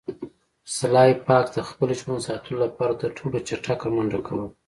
[0.75, 4.45] سلای فاکس د خپل ژوند ساتلو لپاره تر ټولو چټکه منډه کوله